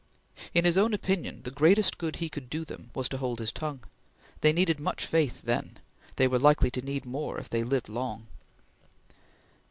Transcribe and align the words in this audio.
In 0.55 0.65
his 0.65 0.79
own 0.79 0.95
opinion 0.95 1.43
the 1.43 1.51
greatest 1.51 1.99
good 1.99 2.15
he 2.15 2.27
could 2.27 2.49
do 2.49 2.65
them 2.65 2.89
was 2.95 3.07
to 3.09 3.17
hold 3.19 3.37
his 3.37 3.51
tongue. 3.51 3.81
They 4.39 4.51
needed 4.51 4.79
much 4.79 5.05
faith 5.05 5.43
then; 5.43 5.77
they 6.15 6.27
were 6.27 6.39
likely 6.39 6.71
to 6.71 6.81
need 6.81 7.05
more 7.05 7.37
if 7.37 7.51
they 7.51 7.63
lived 7.63 7.87
long. 7.87 8.25